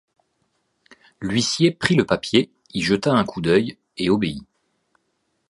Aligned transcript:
L’huissier 1.21 1.69
prit 1.69 1.93
le 1.95 2.07
papier, 2.07 2.49
y 2.73 2.81
jeta 2.81 3.13
un 3.13 3.23
coup 3.23 3.39
d’œil 3.39 3.77
et 3.97 4.09
obéit. 4.09 4.43